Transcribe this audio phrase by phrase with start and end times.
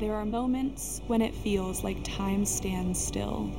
[0.00, 3.50] There are moments when it feels like time stands still.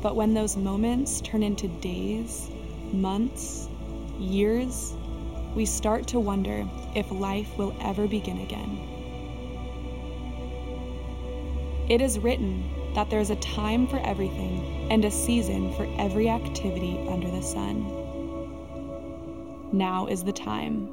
[0.00, 2.48] But when those moments turn into days,
[2.94, 3.68] months,
[4.18, 4.94] years,
[5.54, 8.80] we start to wonder if life will ever begin again.
[11.90, 12.64] It is written
[12.94, 17.42] that there is a time for everything and a season for every activity under the
[17.42, 17.84] sun.
[19.72, 20.88] Now is the time.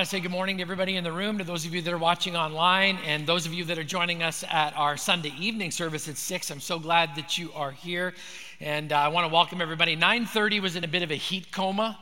[0.00, 1.92] Want to say good morning to everybody in the room, to those of you that
[1.92, 5.70] are watching online, and those of you that are joining us at our Sunday evening
[5.70, 6.50] service at 6.
[6.50, 8.14] I'm so glad that you are here,
[8.60, 9.98] and uh, I want to welcome everybody.
[9.98, 11.98] 9:30 was in a bit of a heat coma.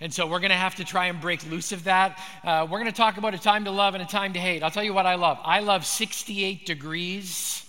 [0.00, 2.22] And so we're going to have to try and break loose of that.
[2.44, 4.62] Uh, we're going to talk about a time to love and a time to hate.
[4.62, 5.40] I'll tell you what I love.
[5.42, 7.68] I love 68 degrees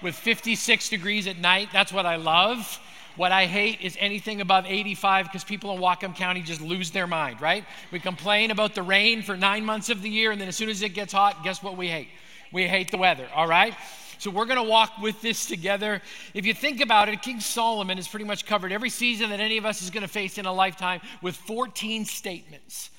[0.00, 1.68] with 56 degrees at night.
[1.74, 2.80] That's what I love.
[3.18, 7.08] What I hate is anything above 85 because people in Whatcom County just lose their
[7.08, 7.64] mind, right?
[7.90, 10.68] We complain about the rain for nine months of the year, and then as soon
[10.68, 12.06] as it gets hot, guess what we hate?
[12.52, 13.74] We hate the weather, all right?
[14.18, 16.00] So we're going to walk with this together.
[16.32, 19.58] If you think about it, King Solomon has pretty much covered every season that any
[19.58, 22.90] of us is going to face in a lifetime with 14 statements.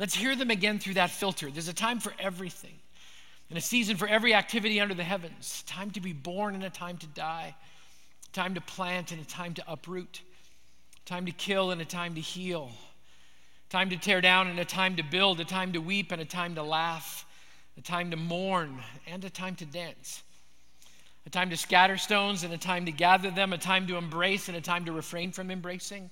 [0.00, 1.52] Let's hear them again through that filter.
[1.52, 2.74] There's a time for everything,
[3.48, 5.62] and a season for every activity under the heavens.
[5.68, 7.54] Time to be born and a time to die.
[8.36, 10.20] Time to plant and a time to uproot.
[11.06, 12.70] Time to kill and a time to heal.
[13.70, 15.40] Time to tear down and a time to build.
[15.40, 17.24] A time to weep and a time to laugh.
[17.78, 20.22] A time to mourn and a time to dance
[21.26, 24.48] a time to scatter stones and a time to gather them, a time to embrace
[24.48, 26.08] and a time to refrain from embracing,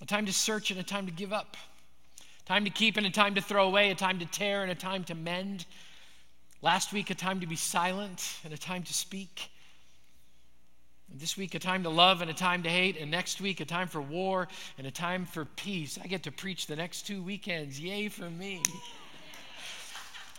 [0.00, 1.56] a time to search and a time to give up,
[2.46, 4.74] time to keep and a time to throw away, a time to tear and a
[4.74, 5.66] time to mend.
[6.62, 9.50] Last week, a time to be silent and a time to speak.
[11.12, 12.96] This week, a time to love and a time to hate.
[12.96, 15.98] And next week, a time for war and a time for peace.
[16.02, 17.80] I get to preach the next two weekends.
[17.80, 18.62] Yay for me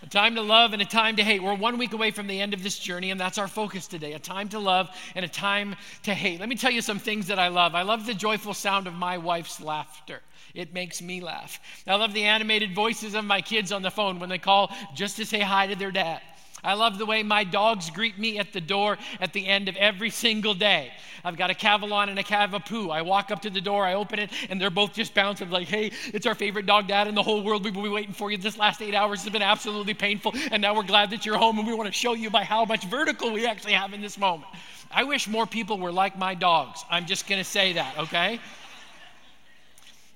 [0.03, 1.43] a time to love and a time to hate.
[1.43, 4.13] We're one week away from the end of this journey, and that's our focus today
[4.13, 6.39] a time to love and a time to hate.
[6.39, 7.75] Let me tell you some things that I love.
[7.75, 10.21] I love the joyful sound of my wife's laughter.
[10.53, 11.59] It makes me laugh.
[11.87, 15.17] I love the animated voices of my kids on the phone when they call just
[15.17, 16.21] to say hi to their dad.
[16.63, 19.75] I love the way my dogs greet me at the door at the end of
[19.77, 20.91] every single day.
[21.23, 22.91] I've got a Cavalon and a Cavapoo.
[22.91, 25.67] I walk up to the door, I open it, and they're both just bouncing like,
[25.67, 27.63] hey, it's our favorite dog, Dad, in the whole world.
[27.63, 28.38] We've been waiting for you.
[28.38, 31.57] This last eight hours has been absolutely painful, and now we're glad that you're home,
[31.57, 34.17] and we want to show you by how much vertical we actually have in this
[34.17, 34.47] moment.
[34.91, 36.83] I wish more people were like my dogs.
[36.89, 38.39] I'm just going to say that, okay?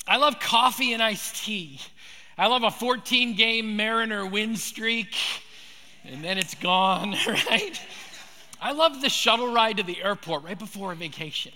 [0.07, 1.79] I love coffee and iced tea.
[2.37, 5.15] I love a 14 game Mariner win streak
[6.07, 7.79] and then it's gone, right?
[8.61, 11.51] I love the shuttle ride to the airport right before a vacation.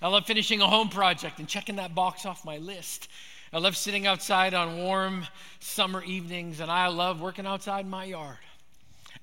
[0.00, 3.08] I love finishing a home project and checking that box off my list.
[3.52, 5.26] I love sitting outside on warm
[5.58, 8.36] summer evenings, and I love working outside my yard.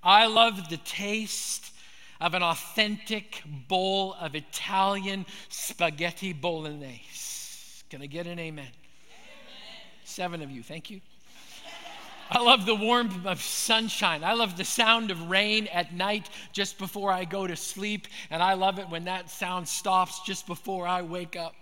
[0.04, 1.72] I love the taste
[2.20, 7.84] of an authentic bowl of Italian spaghetti bolognese.
[7.90, 8.66] Can I get an amen?
[8.66, 8.72] amen.
[10.04, 11.02] Seven of you, thank you.
[12.30, 14.24] I love the warmth of sunshine.
[14.24, 18.08] I love the sound of rain at night just before I go to sleep.
[18.32, 21.56] And I love it when that sound stops just before I wake up.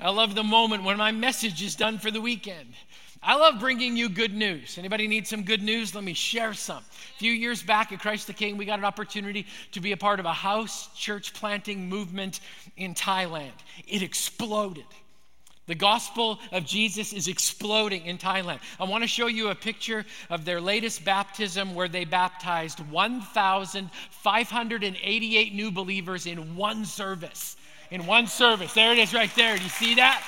[0.00, 2.74] I love the moment when my message is done for the weekend.
[3.26, 4.76] I love bringing you good news.
[4.76, 5.94] Anybody need some good news?
[5.94, 6.82] Let me share some.
[6.82, 9.96] A few years back at Christ the King, we got an opportunity to be a
[9.96, 12.40] part of a house church planting movement
[12.76, 13.52] in Thailand.
[13.88, 14.84] It exploded.
[15.66, 18.58] The gospel of Jesus is exploding in Thailand.
[18.78, 25.54] I want to show you a picture of their latest baptism where they baptized 1,588
[25.54, 27.56] new believers in one service.
[27.90, 28.74] In one service.
[28.74, 29.56] There it is right there.
[29.56, 30.22] Do you see that?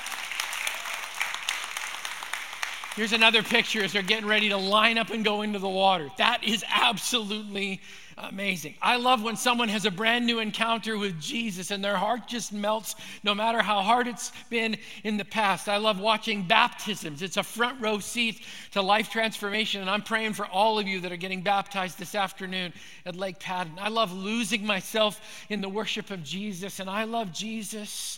[2.97, 6.09] Here's another picture as they're getting ready to line up and go into the water.
[6.17, 7.79] That is absolutely
[8.17, 8.73] amazing.
[8.81, 12.51] I love when someone has a brand new encounter with Jesus and their heart just
[12.51, 15.69] melts no matter how hard it's been in the past.
[15.69, 17.21] I love watching baptisms.
[17.21, 18.41] It's a front row seat
[18.71, 22.15] to life transformation, and I'm praying for all of you that are getting baptized this
[22.15, 22.73] afternoon
[23.05, 23.77] at Lake Padden.
[23.79, 28.17] I love losing myself in the worship of Jesus, and I love Jesus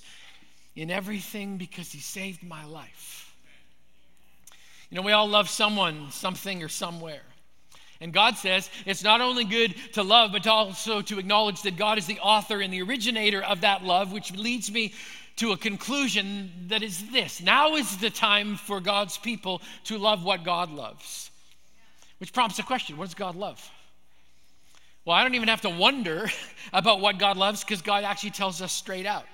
[0.74, 3.29] in everything because he saved my life.
[4.90, 7.22] You know, we all love someone, something, or somewhere.
[8.02, 11.98] And God says it's not only good to love, but also to acknowledge that God
[11.98, 14.94] is the author and the originator of that love, which leads me
[15.36, 20.24] to a conclusion that is this now is the time for God's people to love
[20.24, 21.32] what God loves.
[22.20, 23.70] Which prompts a question what does God love?
[25.06, 26.30] Well, I don't even have to wonder
[26.74, 29.26] about what God loves because God actually tells us straight out.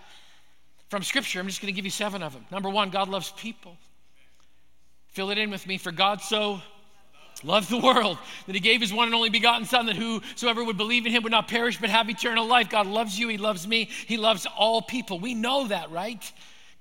[0.89, 2.45] From Scripture, I'm just going to give you seven of them.
[2.51, 3.75] Number one, God loves people.
[5.15, 5.77] Fill it in with me.
[5.77, 6.59] For God so
[7.41, 8.17] loved the world
[8.47, 11.23] that he gave his one and only begotten Son, that whosoever would believe in him
[11.23, 12.69] would not perish but have eternal life.
[12.69, 13.29] God loves you.
[13.29, 13.85] He loves me.
[14.07, 15.17] He loves all people.
[15.17, 16.29] We know that, right?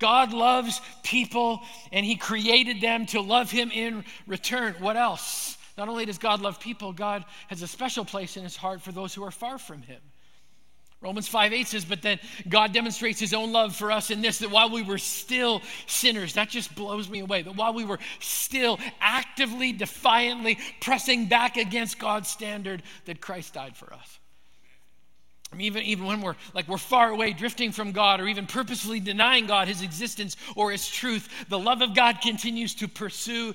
[0.00, 4.74] God loves people and he created them to love him in return.
[4.80, 5.56] What else?
[5.78, 8.90] Not only does God love people, God has a special place in his heart for
[8.90, 10.00] those who are far from him.
[11.04, 12.18] Romans 5 8 says, But then
[12.48, 16.32] God demonstrates his own love for us in this, that while we were still sinners,
[16.32, 21.98] that just blows me away, that while we were still actively, defiantly pressing back against
[21.98, 24.18] God's standard, that Christ died for us.
[25.52, 28.46] I mean, even, even when we're like we're far away, drifting from God, or even
[28.46, 33.54] purposefully denying God his existence or his truth, the love of God continues to pursue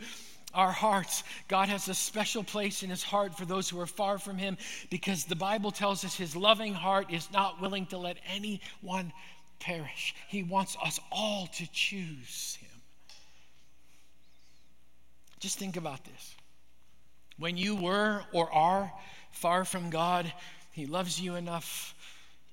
[0.53, 1.23] our hearts.
[1.47, 4.57] God has a special place in his heart for those who are far from him
[4.89, 9.13] because the Bible tells us his loving heart is not willing to let anyone
[9.59, 10.15] perish.
[10.27, 12.69] He wants us all to choose him.
[15.39, 16.35] Just think about this.
[17.37, 18.91] When you were or are
[19.31, 20.31] far from God,
[20.71, 21.95] he loves you enough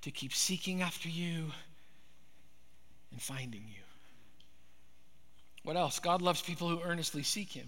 [0.02, 1.46] to keep seeking after you
[3.10, 3.82] and finding you.
[5.64, 5.98] What else?
[5.98, 7.66] God loves people who earnestly seek him.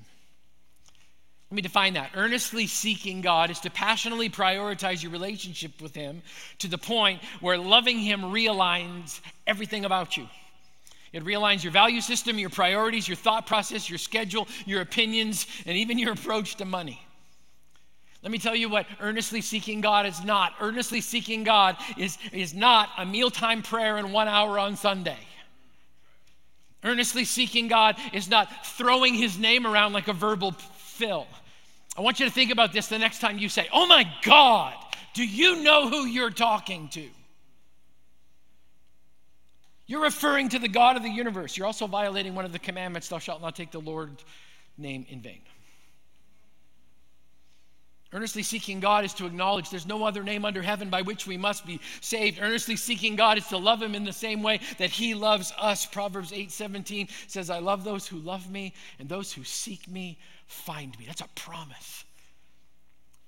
[1.51, 2.11] Let me define that.
[2.15, 6.23] Earnestly seeking God is to passionately prioritize your relationship with Him
[6.59, 10.29] to the point where loving Him realigns everything about you.
[11.13, 15.75] It realigns your value system, your priorities, your thought process, your schedule, your opinions, and
[15.77, 17.01] even your approach to money.
[18.23, 20.53] Let me tell you what earnestly seeking God is not.
[20.61, 25.19] Earnestly seeking God is, is not a mealtime prayer in one hour on Sunday.
[26.85, 30.55] Earnestly seeking God is not throwing his name around like a verbal
[30.99, 31.27] fill.
[31.97, 34.75] I want you to think about this the next time you say, Oh my God,
[35.15, 37.09] do you know who you're talking to?
[39.87, 41.57] You're referring to the God of the universe.
[41.57, 44.25] You're also violating one of the commandments Thou shalt not take the Lord's
[44.77, 45.41] name in vain.
[48.13, 51.37] Earnestly seeking God is to acknowledge there's no other name under heaven by which we
[51.37, 52.39] must be saved.
[52.41, 55.85] Earnestly seeking God is to love him in the same way that he loves us.
[55.85, 60.17] Proverbs 8:17 says, "I love those who love me, and those who seek me
[60.49, 61.05] find me.
[61.07, 62.05] That's a promise.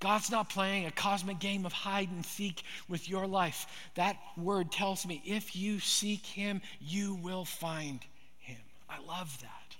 [0.01, 3.67] God's not playing a cosmic game of hide and seek with your life.
[3.95, 7.99] That word tells me if you seek Him, you will find
[8.39, 8.57] Him.
[8.89, 9.75] I love that.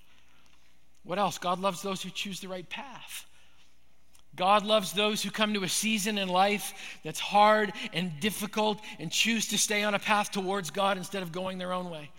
[1.04, 1.40] What else?
[1.40, 3.26] God loves those who choose the right path.
[4.36, 6.74] God loves those who come to a season in life
[7.04, 11.32] that's hard and difficult and choose to stay on a path towards God instead of
[11.32, 12.12] going their own way.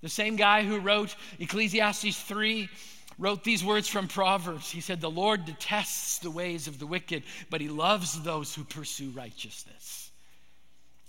[0.00, 2.68] The same guy who wrote Ecclesiastes 3
[3.18, 4.70] wrote these words from Proverbs.
[4.70, 8.64] He said, The Lord detests the ways of the wicked, but he loves those who
[8.64, 10.02] pursue righteousness.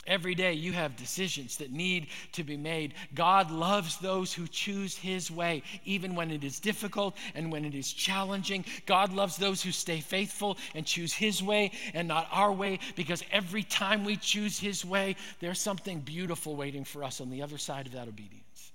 [0.06, 2.94] Every day you have decisions that need to be made.
[3.16, 7.74] God loves those who choose His way, even when it is difficult and when it
[7.74, 8.66] is challenging.
[8.86, 13.24] God loves those who stay faithful and choose His way and not our way, because
[13.32, 17.58] every time we choose His way, there's something beautiful waiting for us on the other
[17.58, 18.73] side of that obedience.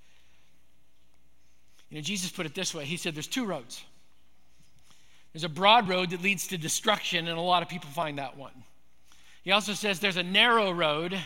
[1.91, 3.85] You know, Jesus put it this way He said, There's two roads.
[5.33, 8.37] There's a broad road that leads to destruction, and a lot of people find that
[8.37, 8.65] one.
[9.43, 11.19] He also says there's a narrow road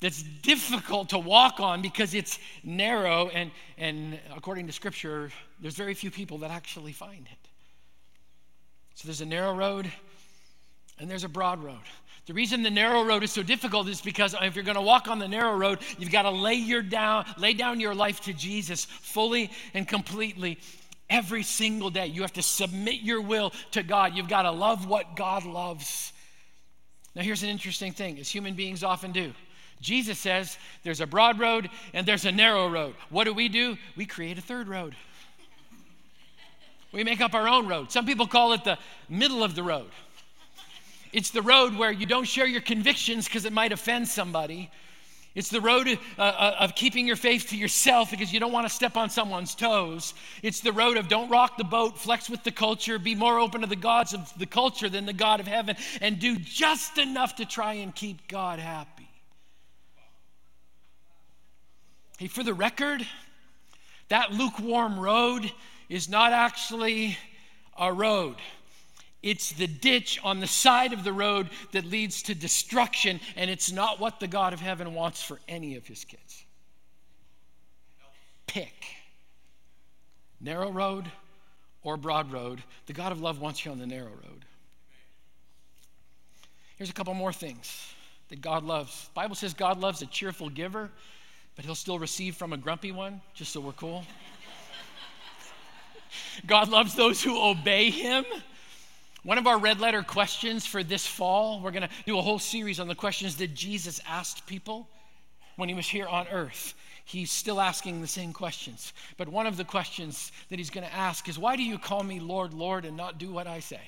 [0.00, 5.30] that's difficult to walk on because it's narrow, and, and according to Scripture,
[5.60, 7.48] there's very few people that actually find it.
[8.94, 9.90] So there's a narrow road
[10.98, 11.82] and there's a broad road.
[12.26, 15.08] The reason the narrow road is so difficult is because if you're going to walk
[15.08, 18.32] on the narrow road, you've got to lay your down, lay down your life to
[18.32, 20.58] Jesus fully and completely
[21.10, 22.06] every single day.
[22.06, 24.14] You have to submit your will to God.
[24.14, 26.12] You've got to love what God loves.
[27.14, 29.32] Now, here's an interesting thing, as human beings often do.
[29.80, 32.94] Jesus says there's a broad road and there's a narrow road.
[33.10, 33.76] What do we do?
[33.96, 34.94] We create a third road.
[36.92, 37.90] We make up our own road.
[37.90, 39.90] Some people call it the middle of the road.
[41.12, 44.70] It's the road where you don't share your convictions because it might offend somebody.
[45.34, 48.68] It's the road uh, uh, of keeping your faith to yourself because you don't want
[48.68, 50.12] to step on someone's toes.
[50.42, 53.62] It's the road of don't rock the boat, flex with the culture, be more open
[53.62, 57.36] to the gods of the culture than the God of heaven, and do just enough
[57.36, 59.08] to try and keep God happy.
[62.18, 63.06] Hey, for the record,
[64.08, 65.50] that lukewarm road
[65.88, 67.16] is not actually
[67.78, 68.36] a road.
[69.22, 73.70] It's the ditch on the side of the road that leads to destruction, and it's
[73.70, 76.44] not what the God of heaven wants for any of his kids.
[78.46, 78.74] Pick
[80.40, 81.10] narrow road
[81.84, 82.62] or broad road.
[82.86, 84.44] The God of love wants you on the narrow road.
[86.76, 87.94] Here's a couple more things
[88.28, 89.04] that God loves.
[89.08, 90.90] The Bible says God loves a cheerful giver.
[91.54, 94.04] but he'll still receive from a grumpy one, just so we're cool.
[96.46, 98.24] God loves those who obey him.
[99.24, 102.40] One of our red letter questions for this fall, we're going to do a whole
[102.40, 104.88] series on the questions that Jesus asked people
[105.56, 106.74] when he was here on earth.
[107.04, 108.92] He's still asking the same questions.
[109.16, 112.02] But one of the questions that he's going to ask is, Why do you call
[112.02, 113.80] me Lord, Lord, and not do what I say?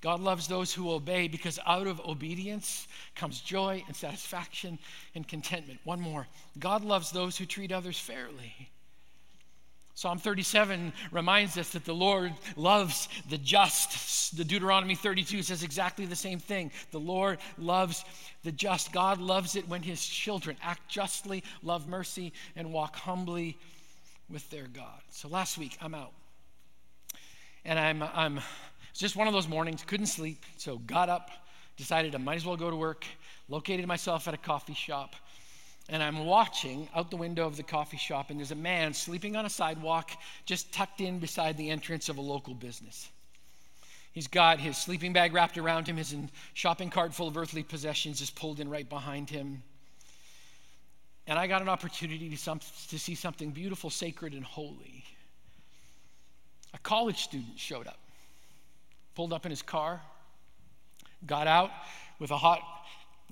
[0.00, 4.78] God loves those who obey because out of obedience comes joy and satisfaction
[5.14, 5.78] and contentment.
[5.84, 6.26] One more
[6.58, 8.70] God loves those who treat others fairly.
[9.94, 14.36] Psalm 37 reminds us that the Lord loves the just.
[14.36, 16.72] The Deuteronomy 32 says exactly the same thing.
[16.92, 18.04] The Lord loves
[18.42, 18.92] the just.
[18.92, 23.58] God loves it when his children act justly, love mercy, and walk humbly
[24.30, 25.00] with their God.
[25.10, 26.12] So last week, I'm out.
[27.64, 28.40] And I'm, I'm
[28.94, 31.30] just one of those mornings, couldn't sleep, so got up,
[31.76, 33.04] decided I might as well go to work,
[33.48, 35.14] located myself at a coffee shop,
[35.88, 39.36] and I'm watching out the window of the coffee shop, and there's a man sleeping
[39.36, 40.10] on a sidewalk
[40.46, 43.08] just tucked in beside the entrance of a local business.
[44.12, 46.14] He's got his sleeping bag wrapped around him, his
[46.54, 49.62] shopping cart full of earthly possessions is pulled in right behind him.
[51.26, 55.04] And I got an opportunity to, some, to see something beautiful, sacred, and holy.
[56.74, 57.98] A college student showed up
[59.14, 60.00] pulled up in his car,
[61.26, 61.70] got out
[62.18, 62.62] with a hot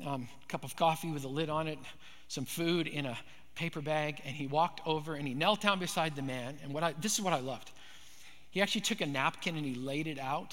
[0.04, 1.78] um, cup of coffee with a lid on it,
[2.31, 3.19] some food in a
[3.57, 6.57] paper bag, and he walked over and he knelt down beside the man.
[6.63, 7.73] And what I, this is what I loved.
[8.53, 10.53] He actually took a napkin and he laid it out.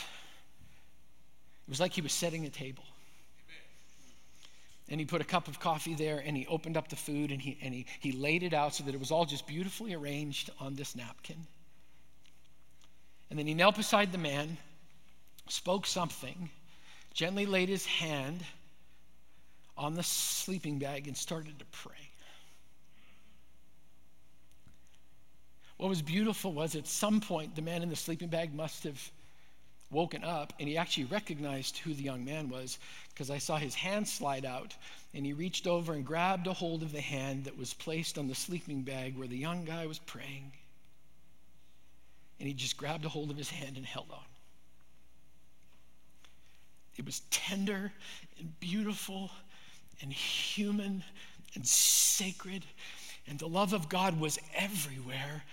[1.68, 2.84] It was like he was setting a table.
[4.90, 7.40] And he put a cup of coffee there and he opened up the food and
[7.40, 10.50] he, and he, he laid it out so that it was all just beautifully arranged
[10.60, 11.46] on this napkin.
[13.30, 14.58] And then he knelt beside the man
[15.48, 16.50] spoke something,
[17.14, 18.44] gently laid his hand
[19.78, 22.10] on the sleeping bag, and started to pray.
[25.78, 29.12] What was beautiful was at some point the man in the sleeping bag must have
[29.90, 32.78] woken up and he actually recognized who the young man was
[33.10, 34.76] because I saw his hand slide out
[35.14, 38.28] and he reached over and grabbed a hold of the hand that was placed on
[38.28, 40.52] the sleeping bag where the young guy was praying.
[42.40, 44.20] And he just grabbed a hold of his hand and held on.
[46.98, 47.92] It was tender
[48.40, 49.32] and beautiful
[50.01, 51.04] and human
[51.56, 52.66] and sacred.
[53.27, 55.44] And the love of God was everywhere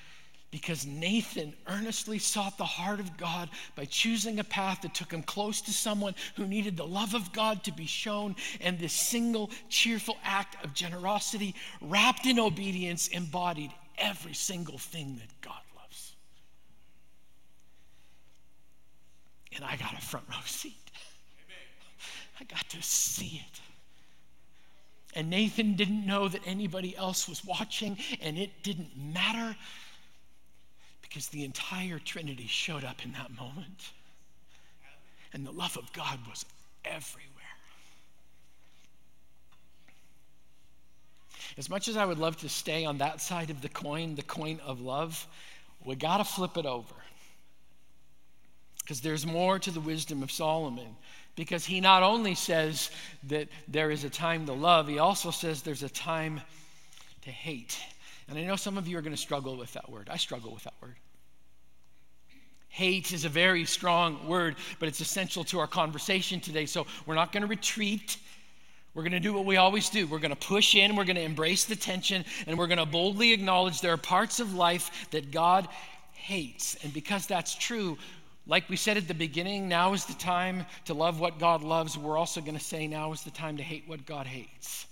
[0.54, 5.24] because Nathan earnestly sought the heart of God by choosing a path that took him
[5.24, 8.36] close to someone who needed the love of God to be shown.
[8.60, 15.40] And this single cheerful act of generosity, wrapped in obedience, embodied every single thing that
[15.40, 16.14] God loves.
[19.56, 20.74] And I got a front row seat.
[22.38, 23.60] I got to see it.
[25.14, 29.56] And Nathan didn't know that anybody else was watching, and it didn't matter
[31.02, 33.92] because the entire Trinity showed up in that moment.
[35.33, 36.44] And the love of God was
[36.85, 37.30] everywhere.
[41.56, 44.23] As much as I would love to stay on that side of the coin, the
[44.23, 45.26] coin of love,
[45.85, 46.94] we got to flip it over.
[48.80, 50.97] Because there's more to the wisdom of Solomon
[51.36, 52.90] because he not only says
[53.24, 56.40] that there is a time to love, he also says there's a time
[57.22, 57.78] to hate.
[58.28, 60.08] And I know some of you are going to struggle with that word.
[60.10, 60.96] I struggle with that word.
[62.68, 66.66] Hate is a very strong word, but it's essential to our conversation today.
[66.66, 68.16] So we're not going to retreat.
[68.94, 70.06] We're going to do what we always do.
[70.06, 72.86] We're going to push in, we're going to embrace the tension, and we're going to
[72.86, 75.68] boldly acknowledge there are parts of life that God
[76.12, 76.76] hates.
[76.82, 77.98] And because that's true,
[78.46, 81.96] like we said at the beginning, now is the time to love what God loves.
[81.96, 84.86] We're also going to say now is the time to hate what God hates.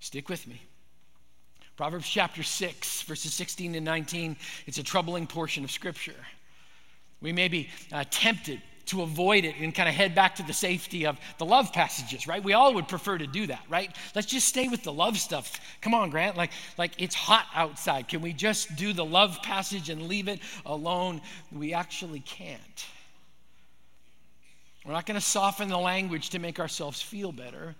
[0.00, 0.60] Stick with me.
[1.76, 4.36] Proverbs chapter 6, verses 16 and 19.
[4.66, 6.14] It's a troubling portion of Scripture.
[7.20, 8.60] We may be uh, tempted
[8.92, 12.26] to avoid it and kind of head back to the safety of the love passages,
[12.26, 12.44] right?
[12.44, 13.90] We all would prefer to do that, right?
[14.14, 15.60] Let's just stay with the love stuff.
[15.80, 16.36] Come on, Grant.
[16.36, 18.08] Like, like it's hot outside.
[18.08, 21.22] Can we just do the love passage and leave it alone?
[21.50, 22.86] We actually can't.
[24.84, 27.74] We're not going to soften the language to make ourselves feel better.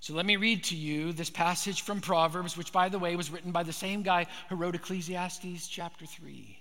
[0.00, 3.30] So let me read to you this passage from Proverbs, which, by the way, was
[3.30, 6.59] written by the same guy who wrote Ecclesiastes chapter 3.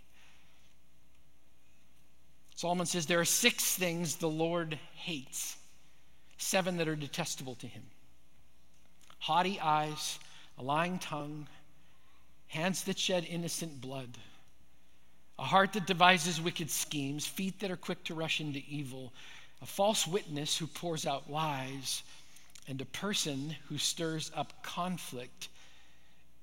[2.59, 5.55] Solomon says there are six things the Lord hates,
[6.37, 7.83] seven that are detestable to him
[9.19, 10.19] haughty eyes,
[10.57, 11.47] a lying tongue,
[12.47, 14.09] hands that shed innocent blood,
[15.37, 19.13] a heart that devises wicked schemes, feet that are quick to rush into evil,
[19.61, 22.03] a false witness who pours out lies,
[22.67, 25.47] and a person who stirs up conflict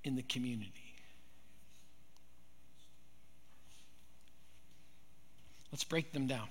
[0.02, 0.85] in the community.
[5.72, 6.48] Let's break them down.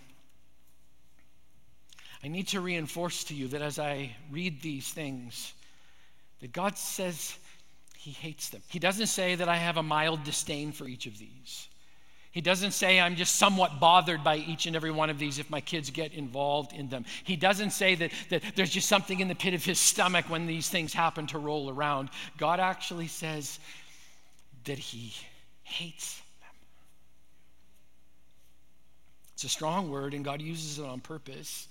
[2.24, 5.53] I need to reinforce to you that as I read these things,
[6.41, 7.38] that God says
[7.95, 8.62] he hates them.
[8.67, 11.67] He doesn't say that I have a mild disdain for each of these.
[12.31, 15.50] He doesn't say I'm just somewhat bothered by each and every one of these if
[15.50, 17.05] my kids get involved in them.
[17.24, 20.45] He doesn't say that, that there's just something in the pit of his stomach when
[20.45, 22.10] these things happen to roll around.
[22.38, 23.57] God actually says
[24.65, 25.13] that he
[25.63, 26.50] hates them.
[29.36, 31.68] It's a strong word, and God uses it on purpose.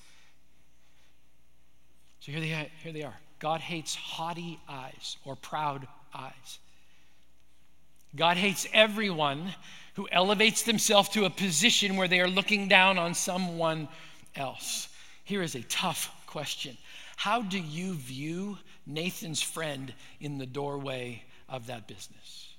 [2.21, 3.17] So here they, here they are.
[3.39, 6.59] God hates haughty eyes or proud eyes.
[8.15, 9.55] God hates everyone
[9.95, 13.89] who elevates themselves to a position where they are looking down on someone
[14.37, 14.89] else.
[15.25, 16.77] Here is a tough question
[17.17, 22.54] How do you view Nathan's friend in the doorway of that business?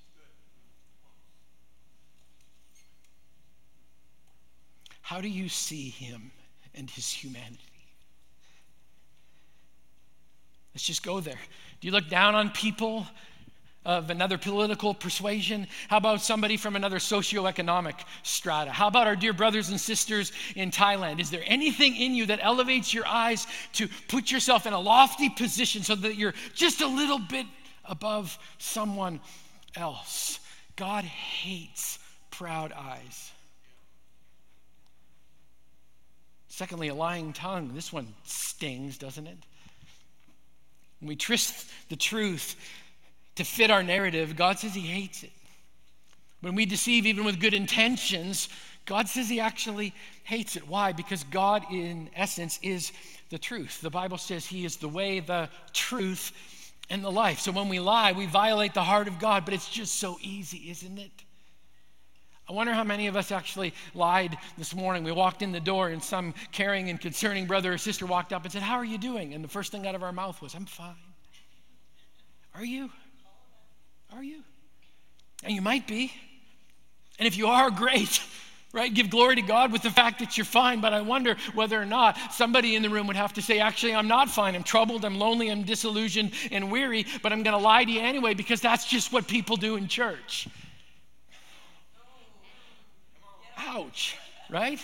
[5.05, 6.31] How do you see him
[6.73, 7.59] and his humanity?
[10.73, 11.37] Let's just go there.
[11.79, 13.05] Do you look down on people
[13.85, 15.67] of another political persuasion?
[15.89, 17.93] How about somebody from another socioeconomic
[18.23, 18.71] strata?
[18.71, 21.19] How about our dear brothers and sisters in Thailand?
[21.19, 25.29] Is there anything in you that elevates your eyes to put yourself in a lofty
[25.29, 27.45] position so that you're just a little bit
[27.83, 29.19] above someone
[29.75, 30.39] else?
[30.75, 31.99] God hates
[32.31, 33.31] proud eyes.
[36.55, 37.71] Secondly, a lying tongue.
[37.73, 39.37] This one stings, doesn't it?
[41.01, 42.55] When we twist the truth
[43.35, 45.33] to fit our narrative, God says He hates it.
[46.39, 48.47] When we deceive, even with good intentions,
[48.85, 49.93] God says He actually
[50.23, 50.65] hates it.
[50.65, 50.93] Why?
[50.93, 52.93] Because God, in essence, is
[53.31, 53.81] the truth.
[53.81, 56.31] The Bible says He is the way, the truth,
[56.89, 57.41] and the life.
[57.41, 60.69] So when we lie, we violate the heart of God, but it's just so easy,
[60.69, 61.24] isn't it?
[62.47, 65.03] I wonder how many of us actually lied this morning.
[65.03, 68.43] We walked in the door, and some caring and concerning brother or sister walked up
[68.43, 69.33] and said, How are you doing?
[69.33, 70.95] And the first thing out of our mouth was, I'm fine.
[72.53, 72.91] Are you?
[74.13, 74.43] Are you?
[75.43, 76.11] And you might be.
[77.17, 78.21] And if you are, great,
[78.73, 78.93] right?
[78.93, 80.81] Give glory to God with the fact that you're fine.
[80.81, 83.95] But I wonder whether or not somebody in the room would have to say, actually,
[83.95, 84.55] I'm not fine.
[84.55, 88.01] I'm troubled, I'm lonely, I'm disillusioned and weary, but I'm going to lie to you
[88.01, 90.47] anyway because that's just what people do in church.
[93.75, 94.17] Ouch,
[94.49, 94.79] right?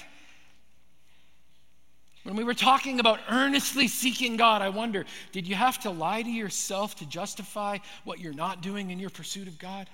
[2.24, 6.22] When we were talking about earnestly seeking God, I wonder did you have to lie
[6.22, 9.88] to yourself to justify what you're not doing in your pursuit of God?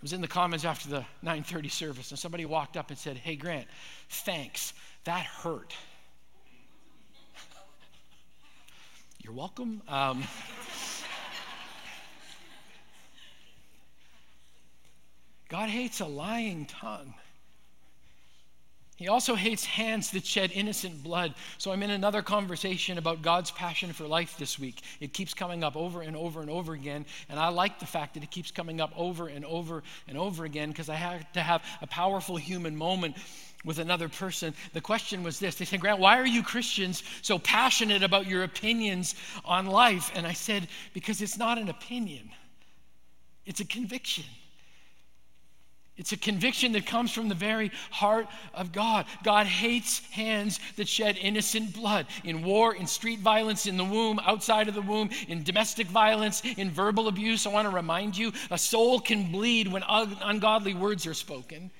[0.00, 3.16] I was in the comments after the 9:30 service and somebody walked up and said,
[3.16, 3.68] "Hey Grant,
[4.08, 4.72] thanks.
[5.04, 5.76] That hurt."
[9.22, 9.80] You're welcome.
[9.86, 10.24] Um,
[15.50, 17.12] God hates a lying tongue.
[18.96, 21.34] He also hates hands that shed innocent blood.
[21.58, 24.82] So I'm in another conversation about God's passion for life this week.
[25.00, 27.04] It keeps coming up over and over and over again.
[27.28, 30.44] And I like the fact that it keeps coming up over and over and over
[30.44, 33.16] again because I had to have a powerful human moment
[33.64, 34.54] with another person.
[34.74, 38.44] The question was this They said, Grant, why are you Christians so passionate about your
[38.44, 39.14] opinions
[39.46, 40.12] on life?
[40.14, 42.30] And I said, Because it's not an opinion,
[43.46, 44.24] it's a conviction.
[46.00, 49.04] It's a conviction that comes from the very heart of God.
[49.22, 54.18] God hates hands that shed innocent blood in war, in street violence, in the womb,
[54.20, 57.46] outside of the womb, in domestic violence, in verbal abuse.
[57.46, 61.70] I want to remind you a soul can bleed when ungodly words are spoken.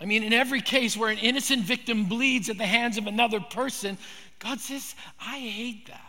[0.00, 3.40] I mean, in every case where an innocent victim bleeds at the hands of another
[3.40, 3.98] person,
[4.38, 6.05] God says, I hate that.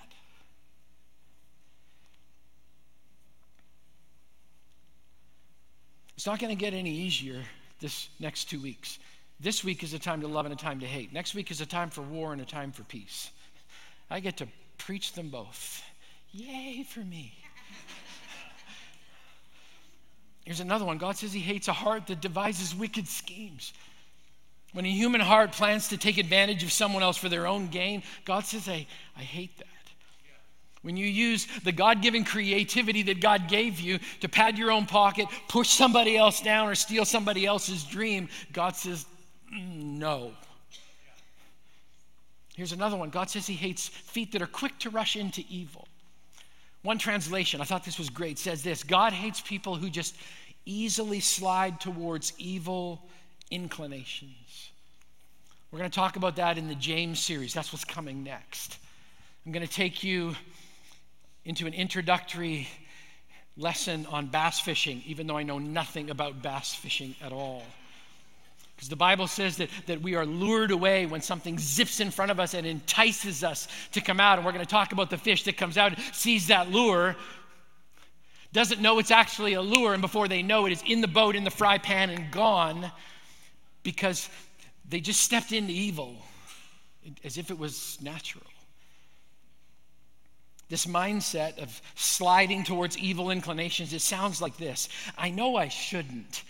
[6.18, 7.44] It's not going to get any easier
[7.80, 8.98] this next two weeks.
[9.40, 11.14] This week is a time to love and a time to hate.
[11.14, 13.30] Next week is a time for war and a time for peace.
[14.10, 14.48] I get to
[14.80, 15.84] preach them both.
[16.32, 17.34] Yay for me.
[20.44, 23.74] Here's another one God says He hates a heart that devises wicked schemes.
[24.74, 28.02] When a human heart plans to take advantage of someone else for their own gain,
[28.26, 29.68] God says, I, I hate that.
[30.88, 34.86] When you use the God given creativity that God gave you to pad your own
[34.86, 39.06] pocket, push somebody else down, or steal somebody else's dream, God says,
[39.54, 40.32] mm, no.
[42.56, 45.90] Here's another one God says He hates feet that are quick to rush into evil.
[46.84, 50.16] One translation, I thought this was great, says this God hates people who just
[50.66, 53.02] easily slide towards evil
[53.52, 54.72] inclinations.
[55.70, 57.54] We're going to talk about that in the James series.
[57.54, 58.78] That's what's coming next.
[59.46, 60.34] I'm going to take you
[61.48, 62.68] into an introductory
[63.56, 67.64] lesson on bass fishing, even though I know nothing about bass fishing at all.
[68.76, 72.32] Because the Bible says that, that we are lured away when something zips in front
[72.32, 74.38] of us and entices us to come out.
[74.38, 77.16] And we're going to talk about the fish that comes out, sees that lure,
[78.52, 81.38] doesn't know it's actually a lure, and before they know it, is in the boat,
[81.38, 82.92] in the fry pan, and gone
[83.84, 84.30] because
[84.90, 86.18] they just stepped into evil
[87.24, 88.44] as if it was natural.
[90.70, 96.44] This mindset of sliding towards evil inclinations, it sounds like this I know I shouldn't.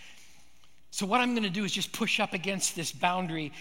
[0.90, 3.52] So, what I'm going to do is just push up against this boundary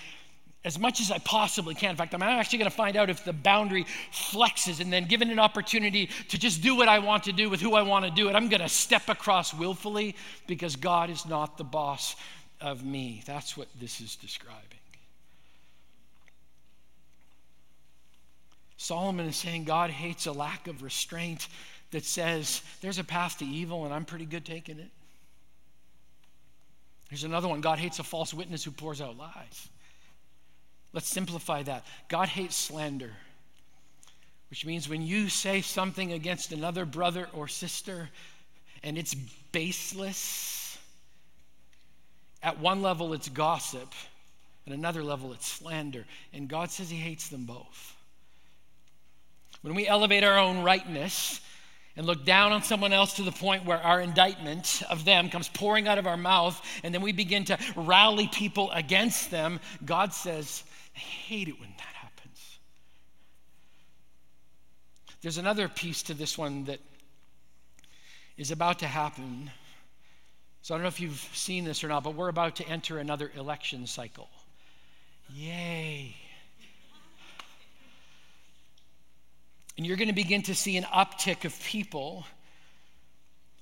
[0.65, 1.91] as much as I possibly can.
[1.91, 5.29] In fact, I'm actually going to find out if the boundary flexes and then given
[5.29, 8.11] an opportunity to just do what I want to do with who I want to
[8.11, 10.15] do it, I'm going to step across willfully
[10.45, 12.15] because God is not the boss
[12.59, 13.21] of me.
[13.25, 14.79] That's what this is describing.
[18.77, 21.47] Solomon is saying God hates a lack of restraint
[21.91, 24.91] that says there's a path to evil and I'm pretty good taking it.
[27.09, 29.69] Here's another one God hates a false witness who pours out lies.
[30.93, 31.85] Let's simplify that.
[32.07, 33.11] God hates slander,
[34.49, 38.09] which means when you say something against another brother or sister
[38.83, 39.15] and it's
[39.51, 40.77] baseless,
[42.43, 43.91] at one level it's gossip,
[44.65, 46.05] at another level it's slander.
[46.31, 47.96] And God says He hates them both.
[49.61, 51.41] When we elevate our own rightness,
[51.97, 55.49] and look down on someone else to the point where our indictment of them comes
[55.49, 60.13] pouring out of our mouth, and then we begin to rally people against them, God
[60.13, 60.63] says,
[60.95, 62.59] I hate it when that happens.
[65.21, 66.79] There's another piece to this one that
[68.37, 69.49] is about to happen.
[70.61, 72.99] So I don't know if you've seen this or not, but we're about to enter
[72.99, 74.29] another election cycle.
[75.33, 76.15] Yay.
[79.77, 82.25] And you're going to begin to see an uptick of people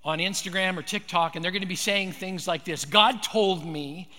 [0.03, 3.65] on Instagram or TikTok, and they're going to be saying things like this God told
[3.65, 4.09] me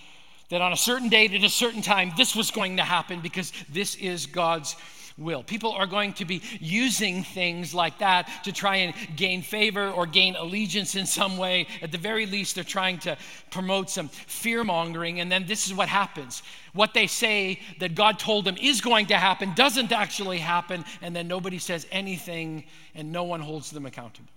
[0.49, 3.51] that on a certain date at a certain time, this was going to happen because
[3.69, 4.75] this is God's
[5.17, 5.43] will.
[5.43, 10.05] People are going to be using things like that to try and gain favor or
[10.05, 11.67] gain allegiance in some way.
[11.81, 13.17] At the very least, they're trying to
[13.49, 15.19] promote some fear mongering.
[15.19, 16.43] And then this is what happens
[16.77, 20.85] what they say that God told them is going to happen doesn't actually happen.
[21.01, 24.29] And then nobody says anything and no one holds them accountable.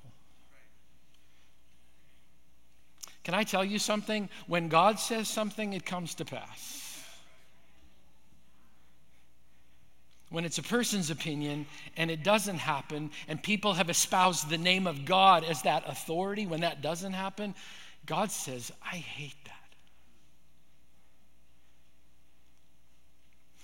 [3.23, 4.29] Can I tell you something?
[4.47, 6.80] When God says something, it comes to pass.
[10.31, 11.67] When it's a person's opinion
[11.97, 16.47] and it doesn't happen, and people have espoused the name of God as that authority,
[16.47, 17.55] when that doesn't happen,
[18.07, 19.55] God says, I hate that.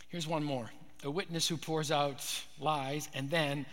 [0.09, 0.71] Here's one more
[1.05, 2.25] a witness who pours out
[2.59, 3.65] lies, and then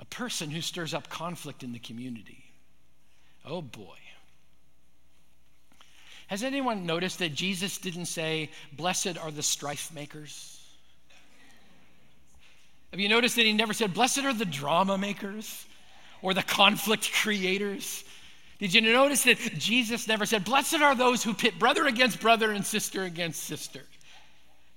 [0.00, 2.44] a person who stirs up conflict in the community.
[3.44, 3.96] Oh boy.
[6.26, 10.59] Has anyone noticed that Jesus didn't say, Blessed are the strife makers?
[12.90, 15.66] Have you noticed that he never said, Blessed are the drama makers
[16.22, 18.04] or the conflict creators?
[18.58, 22.50] Did you notice that Jesus never said, Blessed are those who pit brother against brother
[22.52, 23.80] and sister against sister?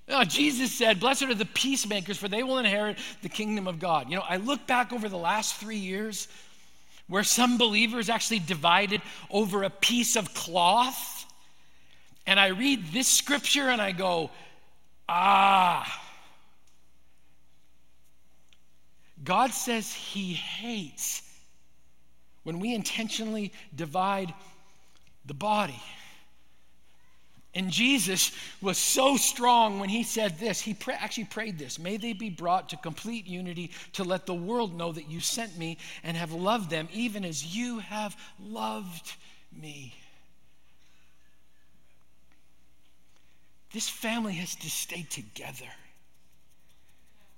[0.08, 4.10] No, Jesus said, Blessed are the peacemakers, for they will inherit the kingdom of God.
[4.10, 6.28] You know, I look back over the last three years
[7.08, 11.26] where some believers actually divided over a piece of cloth,
[12.26, 14.30] and I read this scripture and I go,
[15.10, 16.03] Ah,
[19.24, 21.22] God says He hates
[22.44, 24.34] when we intentionally divide
[25.26, 25.82] the body.
[27.56, 28.32] And Jesus
[28.62, 30.60] was so strong when he said this.
[30.60, 34.76] He actually prayed this May they be brought to complete unity to let the world
[34.76, 39.14] know that you sent me and have loved them, even as you have loved
[39.52, 39.94] me.
[43.72, 45.70] This family has to stay together.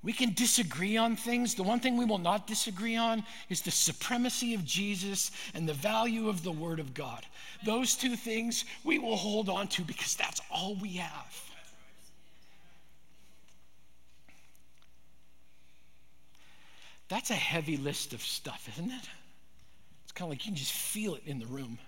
[0.05, 1.55] We can disagree on things.
[1.55, 5.73] The one thing we will not disagree on is the supremacy of Jesus and the
[5.73, 7.25] value of the Word of God.
[7.65, 11.41] Those two things we will hold on to because that's all we have.
[17.07, 19.09] That's a heavy list of stuff, isn't it?
[20.03, 21.79] It's kind of like you can just feel it in the room.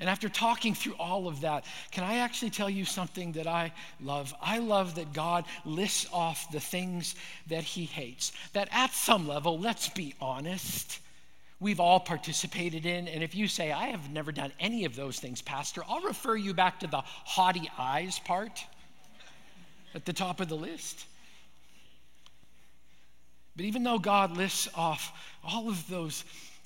[0.00, 3.72] And after talking through all of that, can I actually tell you something that I
[4.00, 4.34] love?
[4.40, 7.14] I love that God lists off the things
[7.46, 8.32] that He hates.
[8.52, 10.98] That at some level, let's be honest,
[11.60, 13.06] we've all participated in.
[13.08, 16.36] And if you say, I have never done any of those things, Pastor, I'll refer
[16.36, 18.64] you back to the haughty eyes part.
[19.94, 21.06] at the top of the list.
[23.56, 25.12] But even though God lists off
[25.44, 26.24] all of those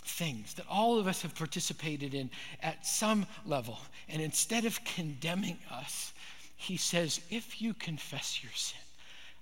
[0.09, 2.31] things that all of us have participated in
[2.63, 6.13] at some level, and instead of condemning us,
[6.57, 8.81] he says, If you confess your sin,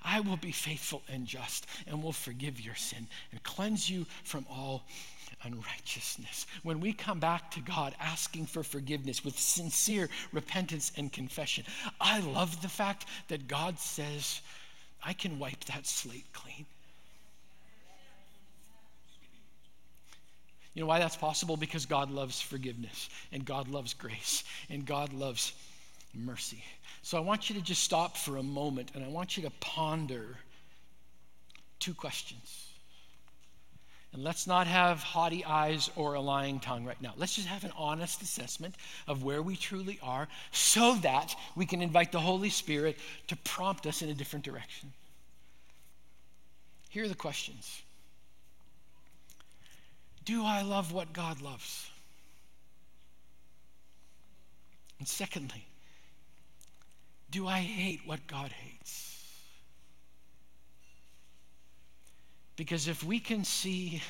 [0.02, 4.46] I will be faithful and just and will forgive your sin and cleanse you from
[4.50, 4.84] all
[5.42, 6.46] unrighteousness.
[6.62, 11.64] When we come back to God asking for forgiveness with sincere repentance and confession,
[12.00, 14.40] I love the fact that God says,
[15.02, 16.66] I can wipe that slate clean.
[20.76, 21.56] You know why that's possible?
[21.56, 25.54] Because God loves forgiveness, and God loves grace, and God loves
[26.12, 26.62] mercy.
[27.00, 29.50] So I want you to just stop for a moment, and I want you to
[29.58, 30.36] ponder
[31.78, 32.68] two questions.
[34.12, 37.14] And let's not have haughty eyes or a lying tongue right now.
[37.16, 38.74] Let's just have an honest assessment
[39.08, 43.86] of where we truly are so that we can invite the Holy Spirit to prompt
[43.86, 44.92] us in a different direction.
[46.90, 47.80] Here are the questions
[50.26, 51.88] do I love what God loves?
[54.98, 55.64] And secondly,
[57.30, 59.22] do I hate what God hates?
[62.56, 64.02] Because if we can see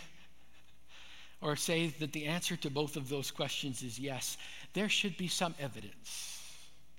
[1.43, 4.39] or say that the answer to both of those questions is yes,
[4.73, 6.41] there should be some evidence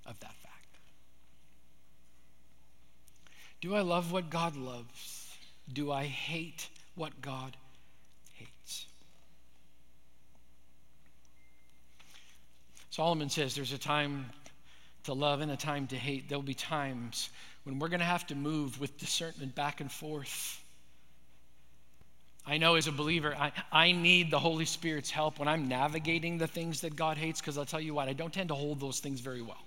[0.05, 0.77] of that fact.
[3.61, 5.35] Do I love what God loves?
[5.73, 7.57] Do I hate what God
[12.97, 14.25] Solomon says there's a time
[15.03, 16.27] to love and a time to hate.
[16.27, 17.29] There'll be times
[17.63, 20.59] when we're going to have to move with discernment back and forth.
[22.43, 26.39] I know as a believer, I, I need the Holy Spirit's help when I'm navigating
[26.39, 28.79] the things that God hates, because I'll tell you what, I don't tend to hold
[28.79, 29.63] those things very well.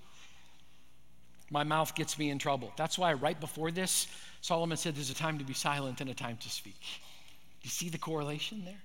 [1.52, 2.72] My mouth gets me in trouble.
[2.76, 4.08] That's why, right before this,
[4.40, 6.80] Solomon said there's a time to be silent and a time to speak.
[6.80, 8.82] Do you see the correlation there?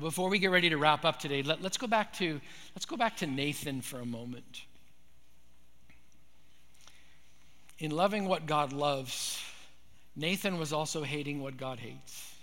[0.00, 2.40] Before we get ready to wrap up today, let, us go back to
[2.74, 4.62] let's go back to Nathan for a moment.
[7.78, 9.40] In loving what God loves,
[10.16, 12.34] Nathan was also hating what God hates.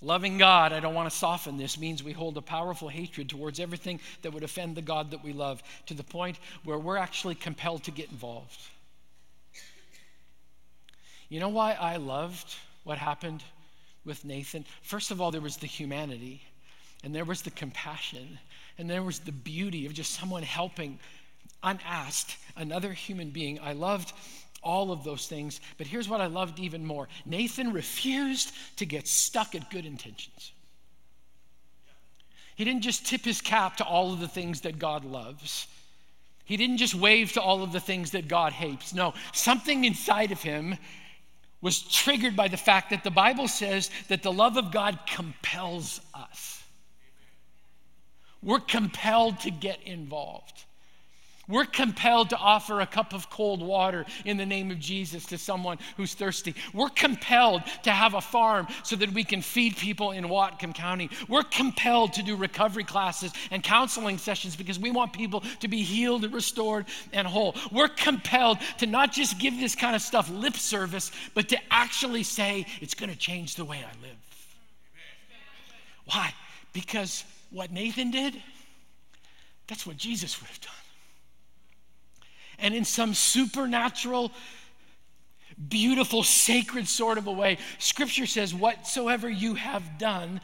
[0.00, 3.58] Loving God, I don't want to soften this, means we hold a powerful hatred towards
[3.58, 7.34] everything that would offend the God that we love to the point where we're actually
[7.34, 8.60] compelled to get involved.
[11.28, 13.42] You know why I loved what happened
[14.04, 14.64] with Nathan.
[14.82, 16.42] First of all, there was the humanity,
[17.02, 18.38] and there was the compassion,
[18.78, 20.98] and there was the beauty of just someone helping
[21.62, 23.58] unasked another human being.
[23.60, 24.12] I loved
[24.62, 29.06] all of those things, but here's what I loved even more Nathan refused to get
[29.06, 30.52] stuck at good intentions.
[32.56, 35.66] He didn't just tip his cap to all of the things that God loves.
[36.44, 38.94] He didn't just wave to all of the things that God hates.
[38.94, 40.76] No, something inside of him
[41.64, 45.98] was triggered by the fact that the Bible says that the love of God compels
[46.12, 46.62] us.
[48.42, 50.64] We're compelled to get involved.
[51.46, 55.38] We're compelled to offer a cup of cold water in the name of Jesus to
[55.38, 56.54] someone who's thirsty.
[56.72, 61.10] We're compelled to have a farm so that we can feed people in Whatcom County.
[61.28, 65.82] We're compelled to do recovery classes and counseling sessions because we want people to be
[65.82, 67.54] healed and restored and whole.
[67.70, 72.22] We're compelled to not just give this kind of stuff lip service, but to actually
[72.22, 74.16] say, it's going to change the way I live.
[76.06, 76.32] Why?
[76.72, 78.42] Because what Nathan did,
[79.66, 80.83] that's what Jesus would have done
[82.64, 84.32] and in some supernatural,
[85.68, 90.40] beautiful, sacred sort of a way, Scripture says, Whatsoever you have done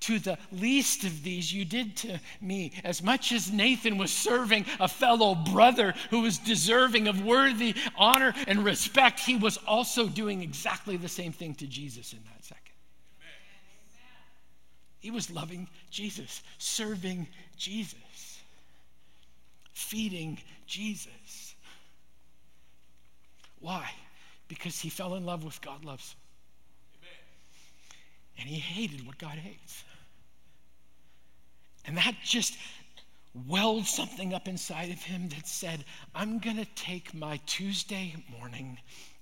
[0.00, 2.72] to the least of these, you did to me.
[2.84, 8.34] As much as Nathan was serving a fellow brother who was deserving of worthy honor
[8.46, 12.60] and respect, he was also doing exactly the same thing to Jesus in that second.
[14.98, 18.42] He was loving Jesus, serving Jesus,
[19.72, 21.43] feeding Jesus.
[23.64, 23.90] Why?
[24.46, 26.16] Because he fell in love with God loves.
[26.98, 27.16] Amen.
[28.38, 29.84] And he hated what God hates.
[31.86, 32.58] And that just
[33.48, 38.76] welled something up inside of him that said, I'm going to take my Tuesday morning,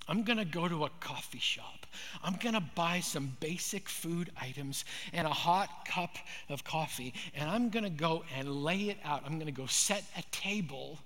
[0.09, 1.85] I'm going to go to a coffee shop.
[2.21, 6.17] I'm going to buy some basic food items and a hot cup
[6.49, 9.23] of coffee, and I'm going to go and lay it out.
[9.25, 10.99] I'm going to go set a table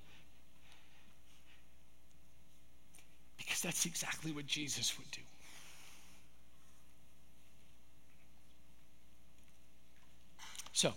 [3.47, 5.21] Because that's exactly what Jesus would do.
[10.73, 10.91] So,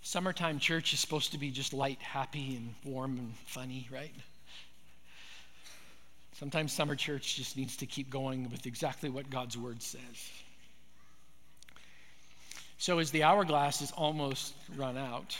[0.00, 4.12] Summertime church is supposed to be just light, happy, and warm and funny, right?
[6.32, 10.30] Sometimes summer church just needs to keep going with exactly what God's word says.
[12.78, 15.36] So, as the hourglass is almost run out,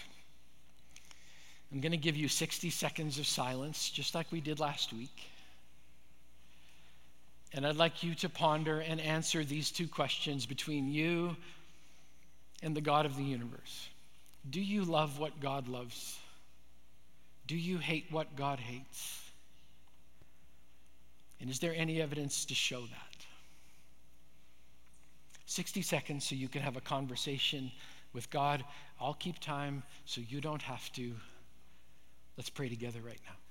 [1.72, 5.30] I'm going to give you 60 seconds of silence, just like we did last week.
[7.54, 11.36] And I'd like you to ponder and answer these two questions between you
[12.62, 13.88] and the God of the universe.
[14.48, 16.18] Do you love what God loves?
[17.46, 19.30] Do you hate what God hates?
[21.40, 23.26] And is there any evidence to show that?
[25.46, 27.70] 60 seconds so you can have a conversation
[28.12, 28.64] with God.
[29.00, 31.14] I'll keep time so you don't have to.
[32.36, 33.41] Let's pray together right now.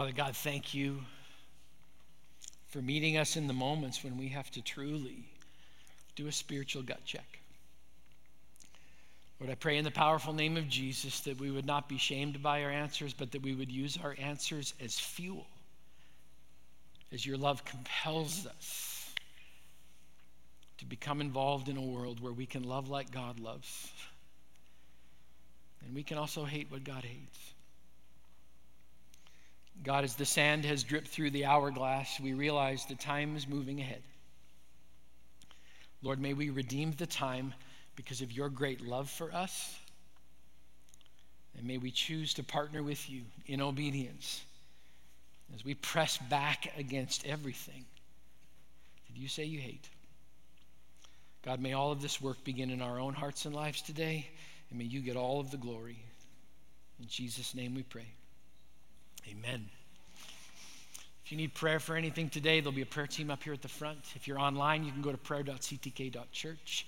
[0.00, 0.98] Father God, thank you
[2.68, 5.26] for meeting us in the moments when we have to truly
[6.16, 7.38] do a spiritual gut check.
[9.38, 12.42] Lord, I pray in the powerful name of Jesus that we would not be shamed
[12.42, 15.46] by our answers, but that we would use our answers as fuel,
[17.12, 19.12] as your love compels us
[20.78, 23.92] to become involved in a world where we can love like God loves.
[25.84, 27.52] And we can also hate what God hates.
[29.82, 33.80] God, as the sand has dripped through the hourglass, we realize the time is moving
[33.80, 34.02] ahead.
[36.02, 37.54] Lord, may we redeem the time
[37.96, 39.76] because of your great love for us.
[41.56, 44.42] And may we choose to partner with you in obedience
[45.54, 47.84] as we press back against everything
[49.08, 49.88] that you say you hate.
[51.42, 54.28] God, may all of this work begin in our own hearts and lives today,
[54.68, 55.98] and may you get all of the glory.
[57.00, 58.06] In Jesus' name we pray.
[59.28, 59.68] Amen.
[61.24, 63.62] If you need prayer for anything today, there'll be a prayer team up here at
[63.62, 63.98] the front.
[64.16, 66.86] If you're online, you can go to prayer.ctk.church.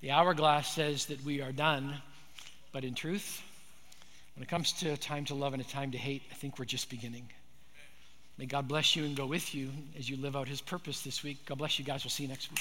[0.00, 1.94] The hourglass says that we are done,
[2.72, 3.42] but in truth,
[4.34, 6.58] when it comes to a time to love and a time to hate, I think
[6.58, 7.28] we're just beginning.
[8.36, 11.24] May God bless you and go with you as you live out his purpose this
[11.24, 11.44] week.
[11.46, 12.04] God bless you guys.
[12.04, 12.60] We'll see you next week.